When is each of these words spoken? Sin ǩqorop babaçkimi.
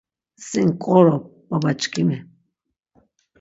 Sin 0.47 0.67
ǩqorop 0.75 1.25
babaçkimi. 1.49 2.17